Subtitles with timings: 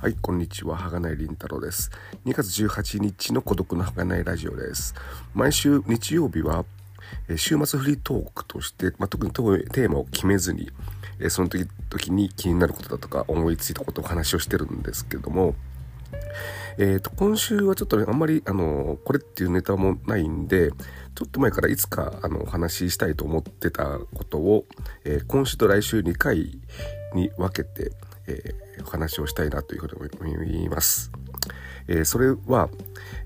[0.00, 0.78] はい、こんにちは。
[0.78, 1.90] はがないりんたろうです。
[2.24, 4.94] 2月18日の孤独のはがないラジオです。
[5.34, 6.64] 毎週日曜日は、
[7.28, 10.70] え週末フリートークとして、まあ、特にテーマを決めずに、
[11.18, 15.54] えその時時に気になることだとか思いついたことをお話をしてるんですけども、
[16.78, 20.70] えーと、今週はちょっとねあんまりあのこれっていうネタもないんで
[21.14, 24.64] ちょっと前からいつかあのお話ししたいと思ってたことを、
[25.04, 26.58] えー、今週と来週2回
[27.14, 27.92] に分けて、
[28.30, 31.10] えー、お話をしたいなというふうに思います。
[31.88, 32.68] えー、それは、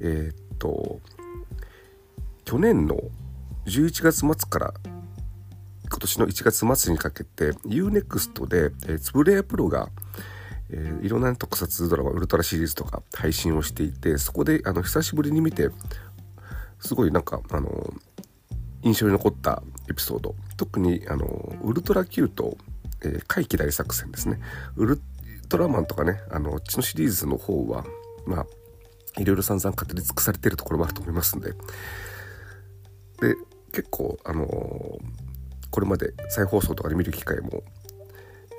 [0.00, 1.00] えっと、
[2.44, 2.96] 去年の
[3.66, 4.74] 11月末から
[5.88, 9.88] 今年の1月末にかけて UNEXT で、えー、つぶれやプロが、
[10.70, 15.68] えー、いろんな特撮ドラマウルトラシリーズとか配信をしていてそこであの久しぶりに見て
[16.80, 17.92] すごいなんかあの
[18.82, 21.26] 印象に残ったエピソード特にあの
[21.62, 22.56] ウルトラ Q と
[23.04, 24.40] えー、怪奇大作戦ですね。
[24.76, 25.00] ウル
[25.48, 27.84] トラマンとかね、あの、ちのシリーズの方は、
[28.26, 28.46] まあ、
[29.20, 31.50] いろいろ散々語り尽くされてるところもあると思いますんで。
[33.20, 33.36] で、
[33.72, 34.48] 結構、あのー、
[35.70, 37.62] これまで再放送とかで見る機会も、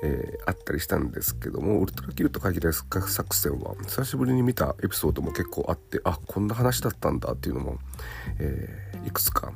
[0.02, 7.78] えー、あったりしたんですけども、ウルトラキルと怪奇大作戦は、久しぶりに見たエピソードも結構あって、あ、こんな話だったんだっていうのも、
[8.38, 9.52] えー、いくつか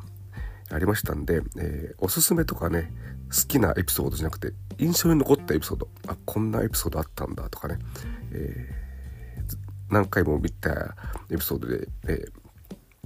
[0.70, 2.92] ありましたんで、えー、おすすめとかね、
[3.28, 7.78] 好きなエピソードじゃなくて、印象に残ったエピソード、あ、こんなエピソードあったんだとかね、
[8.32, 10.96] えー、何回も見た
[11.30, 12.24] エピソードで、え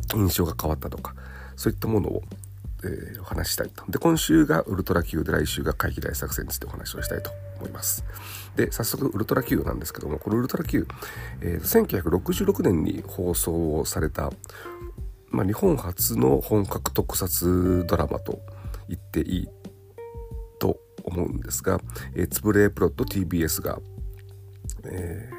[0.08, 1.14] ー、印象が変わったとか、
[1.56, 2.22] そういったものを、
[2.84, 3.84] えー、お話したいと。
[3.90, 8.04] で、今週がウルトラ Q で来週が怪奇大作戦についてお話をしたいと思います。
[8.56, 10.86] で、早速ウルトラ Q なんですけども、このウルトラ Q、
[11.40, 14.30] えー、1966年に放送をされた
[15.32, 18.40] まあ、日本初の本格特撮ドラマと
[18.88, 19.48] 言っていい
[21.04, 21.80] 思うんですが、
[22.14, 23.78] えー、つぶれプロと TBS が、
[24.84, 25.30] え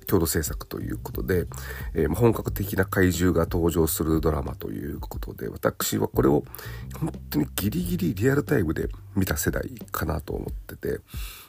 [0.00, 1.46] ー、共同制作ということで、
[1.94, 6.44] えー、本格的な怪獣が登場するドラマということで私はこれを
[7.00, 11.00] 本当にギリギリリアルタイムで見た世代かなと思ってて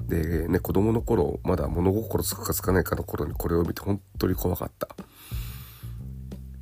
[0.02, 4.88] でね子供の頃まだ物心つくかつかないかの頃にこれを見て本当に怖かった。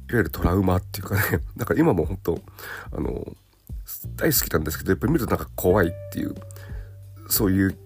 [0.10, 1.22] いわゆるトラウマっていうかね、
[1.58, 2.42] だから今も本当、
[2.94, 3.36] あの、
[4.16, 6.36] 大好きなんですけど、やっぱり見るとなんか怖いっていう、
[7.30, 7.78] そういう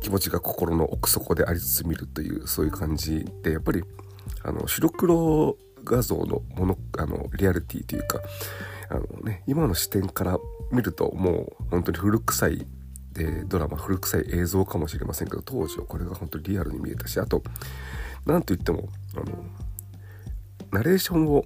[0.00, 3.82] 気持ちが心の奥底でありつつ見るという、そういう感じで、やっぱり、
[4.42, 8.20] あの、白黒画像のもの、あの、リアリティというか、
[8.90, 10.38] あのね、今の視点から
[10.70, 12.66] 見るともう本当に古臭い
[13.12, 17.42] でドラマ古臭い映像かもしれませんけど当時はこれが本当にリアルに見えたしあと
[18.26, 19.44] 何と言ってもあの
[20.72, 21.44] ナレーションを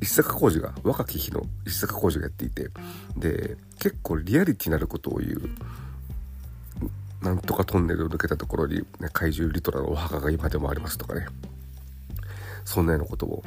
[0.00, 2.68] 石坂浩二が若き日の石坂浩二がやっていて
[3.16, 5.50] で結構リアリティなることを言う
[7.24, 11.26] なんとかトンネルを抜けたところに、ね、怪獣リトラのお墓が今でもありますとかね
[12.64, 13.42] そんなようなことを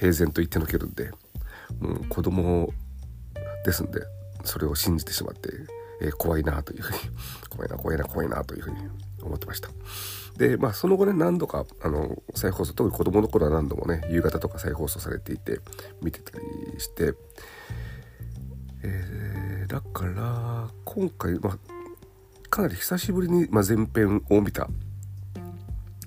[0.00, 1.10] 平然と言ってのけるんで
[1.80, 2.70] もう子供
[3.64, 4.00] ですんで
[4.44, 5.50] それを信じてしまって、
[6.00, 6.98] えー、怖いなというふうに
[7.50, 8.76] 怖いな怖いな怖いなというふうに
[9.22, 9.68] 思ってました。
[10.38, 15.60] で、まあ、その後ね、何度か、あの、再放送、特に子供の頃は何度もね、夕方とか再放送されていて、
[16.02, 16.44] 見てたり
[16.78, 17.14] して、
[18.82, 21.58] えー、だから、今回、まあ、
[22.56, 24.66] かなり久しぶりに、ま、前編を見た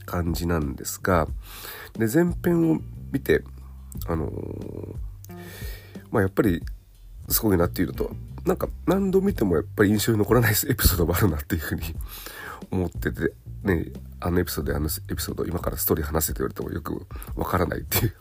[0.07, 1.27] 感じなんですが、
[1.93, 2.79] で、前編を
[3.11, 3.43] 見て、
[4.07, 4.95] あのー、
[6.09, 6.63] まあ、やっぱり、
[7.27, 8.09] すごいなっていうのと、
[8.45, 11.81] なんか何度見てもやっぱり印象に残らないエピソードもあるなっていうふうに
[12.71, 13.33] 思ってて、
[13.63, 17.05] ね、あのエピソードであのエピソード今からストーリー話せて言われてもよく
[17.35, 18.13] わからないっていう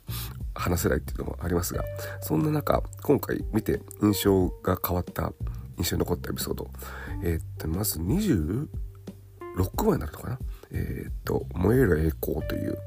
[0.54, 1.82] 話せないっていうのもありますが
[2.20, 5.32] そんな中今回見て印象が変わった
[5.78, 6.70] 印象に残ったエピソード。
[7.22, 8.68] えー、っとまず26
[9.84, 10.38] 話になるのかな？
[10.70, 12.78] えー、っと「燃える栄光」という。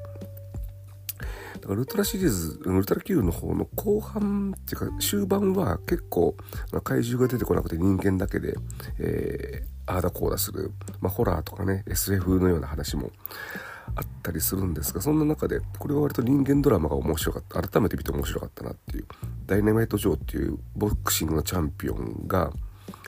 [1.54, 6.34] だからウルトラシリーズ、ウルトラ Q の方の後半っていうか終盤は結構
[6.82, 8.56] 怪獣が出てこなくて人間だけで、
[8.98, 13.12] えー、ああだこうだする、まあ、ホラーとかね SF のような話も
[13.94, 19.06] あったりするんですがそんな中でこれは割と人間ドラマが面白かった改めて見て面白かったなっていう
[19.46, 22.52] ダイナマイト・ジョーっていうボクシングのチャンピオンが、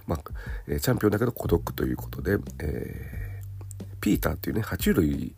[0.07, 0.21] まあ
[0.69, 5.35] え、チャンピオンだけど孤独ということで、えー、ピーターっていうね爬虫類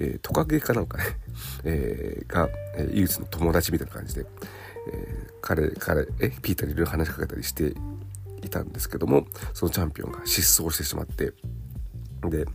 [0.00, 1.04] えー、トカゲかなんかね、
[1.64, 4.26] えー、が、えー、唯一の友達みたいな感じで、
[4.92, 7.74] えー、彼、彼、え、ピーターにいろいろ話しかけたりして
[8.42, 11.34] いたんですけども、そのチャンピオンが失踪してしまって、
[12.24, 12.46] で、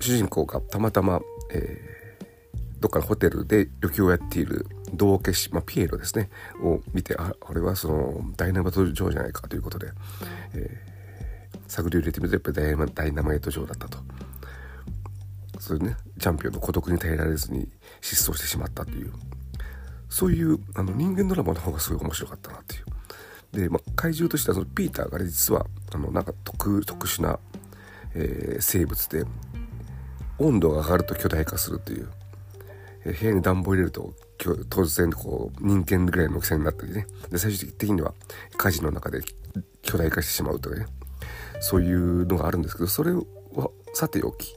[0.00, 1.20] 主人公がたまたま、
[1.52, 6.30] えー、どっかのホテルで旅行をやっている道化師、まあ、ピエロですね、
[6.62, 9.88] を見て、あ、これはそのダイナマイト城じゃないかということで、
[10.54, 13.98] えー、探りを入れてみるとやっぱりダイナマイト城だったと。
[15.58, 17.68] それねチャンピオンの孤独に耐えられずに
[18.00, 19.12] 失踪してしまったっていう。
[20.08, 22.88] そういうあの人間ドラマの方がすごい面白かったなっていう。
[23.52, 27.38] で、まあ、怪獣としてはそのピーターがね実はあのなんか特特殊な、
[28.14, 29.24] えー、生物で
[30.38, 32.17] 温度が上がると巨大化するという、えー、
[33.04, 37.06] 部屋に暖房入れると突然こう人間ぐらいの大きさになったりね。
[37.30, 38.14] で最終的には
[38.56, 39.20] 火事の中で
[39.82, 40.86] 巨大化してしまうとかね。
[41.60, 43.22] そういうのがあるんですけどそれは
[43.94, 44.54] さておき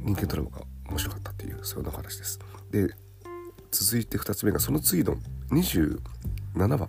[0.00, 2.38] 人間ドラマが面白かったっていうそういう話です。
[2.70, 2.88] で
[3.70, 5.16] 続いて2つ目がその次の
[5.50, 5.98] 27
[6.56, 6.88] 話。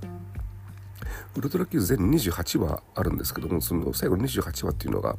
[1.36, 5.16] ウルトラ Q 全28話あるんですけどもその最後の28話っていうのが、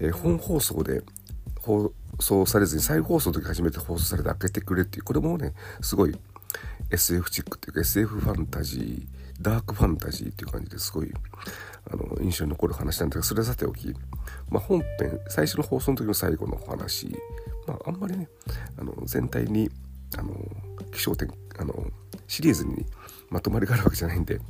[0.00, 1.02] えー、本放送で
[1.60, 6.16] 放送されずに再放送の時初めて放送されて開けてくれっていうこれもねすごい
[6.90, 11.12] SF チックっていうか SF ファンタジーダークファンタジーっていう感じですごい
[11.90, 13.94] あの印象に残る話なんだけどそれはさておき、
[14.48, 17.16] まあ、本編最初の放送の時の最後の話、
[17.66, 18.28] まあ、あんまりね
[18.78, 19.70] あの全体に
[20.16, 20.34] あの
[20.92, 21.28] 気象点
[21.58, 21.74] あの
[22.28, 22.86] シリーズに
[23.30, 24.40] まとまりがあるわけじゃないんで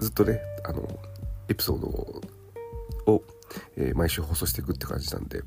[0.00, 0.88] ずっとねあの
[1.48, 1.86] エピソード
[3.12, 3.22] を、
[3.76, 5.42] えー、毎週放送していくって感じなんで、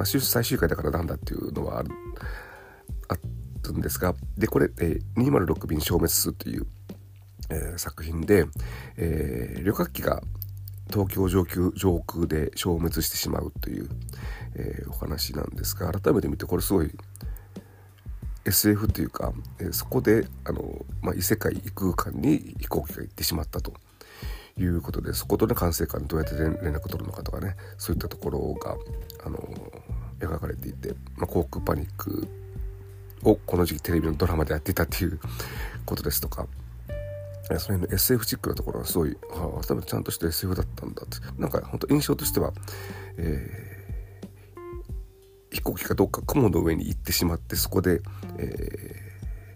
[0.00, 1.90] まあ、最終回だからなんだっていうのはある
[3.08, 3.16] あ
[3.68, 6.66] るんですがでこれ、えー、206便消滅数という、
[7.50, 8.46] えー、作品で、
[8.96, 10.22] えー、旅客機が
[10.90, 13.90] 東京上空上空で消滅してしまうという、
[14.54, 16.90] えー、お話なんですが改めて見てこれすごい
[18.46, 23.74] SF というか、えー、そこであの、まあ、異世界異空間に飛行機が行ってしまったと。
[24.58, 28.76] いうことでそことの管制官にどうやって連絡を取るのかとかねそういったところが
[29.24, 29.38] あの
[30.18, 32.28] 描かれていて、まあ、航空パニック
[33.22, 35.18] をこの時期テレビのドラマでやっていたっていう
[35.86, 36.46] ことですとか
[37.58, 41.16] その辺の SF チックなところがすごい、ああ、多分ちゃんとした SF だったんだって。
[41.40, 42.52] なんか本当印象としては、
[43.16, 48.02] えー、飛行機がどっか雲の上に行ってしまって、そこで、
[48.38, 48.44] え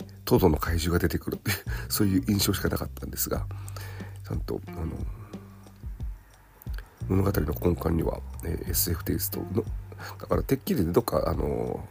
[0.00, 1.56] ー、トドの怪獣が出てくるっていう、
[1.88, 3.46] そういう印象しかなかったんですが、
[4.26, 4.86] ちゃんと、あの、
[7.08, 9.64] 物語の根幹には、え、SF テイストの、
[10.20, 11.86] だからてっきりどっか、あの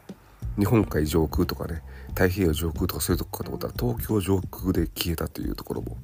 [0.58, 5.98] 日本海上空とかね太平洋上空とかそういうとこかと思ったら東京上空で消えたというところも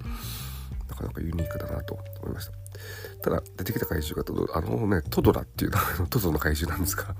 [0.87, 2.53] なかなかユニークだなと思いました。
[3.21, 5.71] ただ出てきた怪獣があのねトドラっていう
[6.09, 7.15] トドの怪獣なんですが、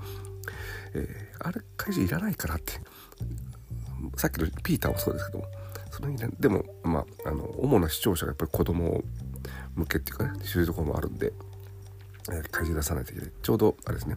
[0.94, 2.80] えー、あれ怪獣いらないからって。
[4.16, 5.44] さっきのピーターもそうですけども
[5.90, 9.02] その意味でもまああの主な視聴者がやっぱり子供
[9.74, 11.32] 向けっていうかねそういうところもあるんで、
[12.30, 13.30] えー、怪獣出さないといけない。
[13.42, 14.16] ちょうどあれですね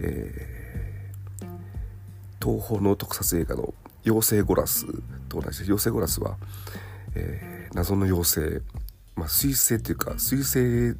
[0.00, 3.74] えー、東宝の特撮映画の
[4.04, 4.86] 妖精ゴラス
[5.28, 6.36] と同じで妖精ゴラスは、
[7.14, 8.62] えー、謎の妖精、
[9.16, 10.96] まあ、水星っていうか水星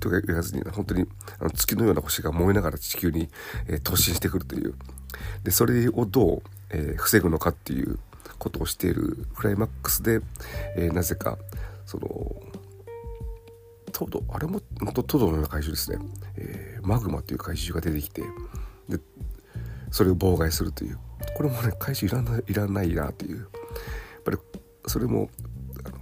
[0.00, 1.06] とか言わずに本当に
[1.40, 3.28] あの月のような星が燃えながら地球に、
[3.66, 4.74] えー、突進してくるという。
[5.42, 7.98] でそれをどう、えー、防ぐのかっていう
[8.38, 10.20] ことをしているクライマックスで、
[10.76, 11.38] えー、なぜか
[11.86, 12.08] その
[13.92, 15.98] トドあれも本当トドのような怪獣ですね、
[16.36, 18.22] えー、マグマという怪獣が出てきて
[18.88, 18.98] で
[19.90, 20.98] それを妨害するという。
[21.36, 23.38] これもね怪獣いらないいらないなっていう。
[23.38, 23.48] やっ
[24.24, 24.38] ぱり
[24.86, 25.30] それも
[25.84, 25.96] あの、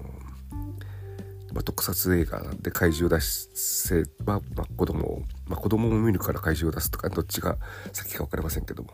[1.53, 7.57] まあ、特撮映画で怪獣を出せば、まあ、子供をまあ、子供も見るから怪獣を出すとかどっちが
[7.93, 8.91] 先か分かりませんけども、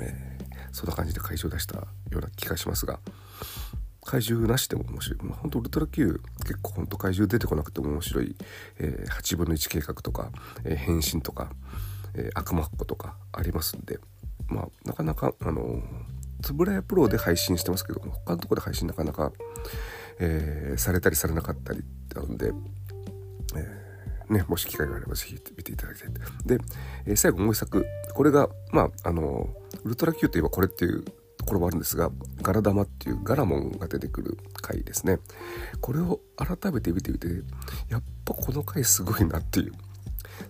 [0.00, 0.33] えー、
[0.74, 3.00] そんな感じで怪獣を出したような気がしますが
[4.04, 8.36] 怪獣なしでも面白い、まあ、本当ウルトラ Q 結構本当怪獣出てこなくても面白い、
[8.78, 10.30] えー、8分の1計画とか、
[10.64, 11.50] えー、変身とか、
[12.14, 13.98] えー、悪魔っ子とかありますんで。
[14.48, 15.82] まあなかなかあの
[16.42, 19.32] つぶらやプロで配信してますけど他のところで配信なかなか、
[20.18, 21.82] えー、されたりされなかったり
[22.14, 22.52] なので、
[23.56, 23.83] えー、
[24.28, 26.12] ね、もし機会があればぜひ見ていただきたい
[26.46, 26.58] で、
[27.06, 27.84] えー、最後もう一作。
[28.14, 29.48] これがまああの
[29.84, 31.04] ウルトラ Q といえばこれっていう
[31.36, 32.10] ところもあるんですが
[32.42, 35.18] ガラ玉っていうガラモンが出てくる回ですね。
[35.80, 37.28] これを改めて見てみて
[37.88, 39.72] やっぱこの回すごいなっていう。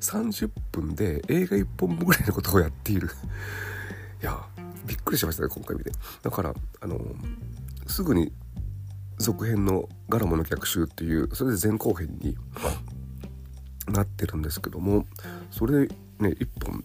[0.01, 3.09] 30分で映画1本分ぐらいのことをやっている。
[4.23, 4.41] いや
[4.87, 5.91] びっくりしましたね今回見て。
[6.23, 7.01] だからあの
[7.87, 8.33] すぐに
[9.19, 12.37] 続編の「ガラモの逆襲」っていうそれで前後編に
[13.89, 15.07] なってるんですけども
[15.51, 15.87] それ
[16.19, 16.83] ね一本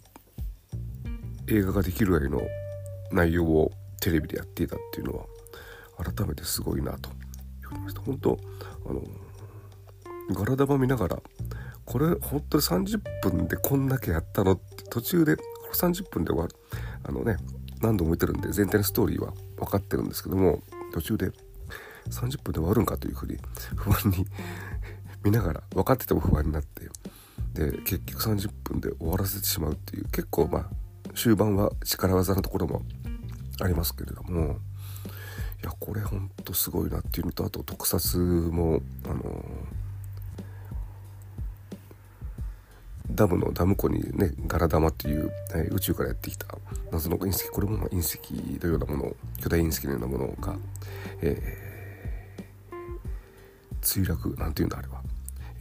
[1.48, 2.42] 映画ができるぐらいの
[3.12, 5.26] 内容をテレビでやっていたっていうのは
[6.04, 7.10] 改めてすごいなと。
[7.62, 8.02] 言われました。
[8.02, 8.38] 本当
[8.86, 9.02] あの
[10.32, 11.20] ガラダバ見ながら
[11.86, 16.56] これ本当に30分でこんだけやったのって途中でこれ30分で終わる。
[17.04, 17.38] あのね
[17.82, 20.62] 何度も見てるんで全体のストーリーは分かってるんですけども
[20.94, 21.32] 途中で
[22.10, 23.38] 30分で終わるんかというふうに
[23.76, 24.26] 不安に
[25.24, 26.88] 見ながら分かってても不安になって
[27.54, 32.82] で結局30分で終わらせてしまうっていう結構まあ終盤は力技のところも
[33.62, 34.58] ありますけれども
[35.62, 39.44] いやこれほんとすごいなっていうのとあと特撮もあの
[43.12, 46.46] ダムのダム湖にねガラダマっていう、え、宇宙からやってきた
[46.92, 48.20] 謎の隕石これもま隕石
[48.64, 50.56] のようなもの巨大隕石のようなものが、
[51.22, 54.99] えー、墜落なんていうんだあれは、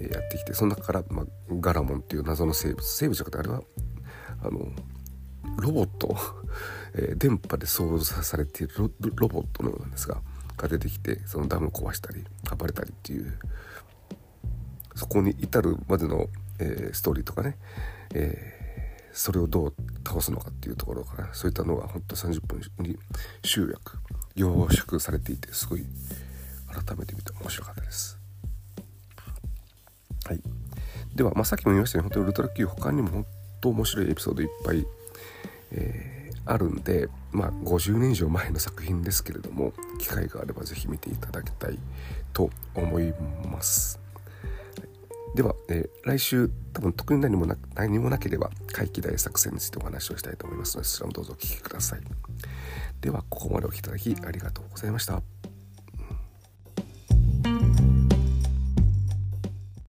[0.01, 1.27] やってきてその中から、まあ、
[1.61, 3.63] ガラモンっていう謎の生物生物じゃなくてあれは
[4.43, 4.69] あの
[5.61, 6.17] ロボット、
[6.95, 10.21] えー、電波で操作されているロロボットのようなんですが
[10.57, 12.25] が出てきてそのダムを壊したり
[12.57, 13.39] 暴れたりっていう
[14.95, 16.29] そこに至るまでの、
[16.59, 17.57] えー、ストーリーとかね、
[18.15, 19.75] えー、それをどう
[20.07, 22.99] 倒すのかっていうところからそういったのがほんと30分に
[23.45, 23.99] 集約
[24.35, 25.85] 凝縮されていてすごい
[26.69, 28.18] 改めて見て面白かったです。
[30.29, 30.43] はい、
[31.15, 33.27] では、まあ、さっきも言いましたように本当にウルトラ Q 他にも本
[33.61, 34.87] 当面白いエピソードいっぱい
[35.73, 41.79] えー、あるんで、まあ、50年以上前の作品ですけれども機会があれば是非見ていただきたい
[42.33, 43.13] と思い
[43.51, 44.01] ます。
[45.35, 52.01] では、えー、来週多分特に何もな何もなければ怪奇大作戦についてお話をしたいと思いますのでそちらもどうぞお聴きください。
[53.01, 55.38] ではここまでお聴きいただきありがとうございました。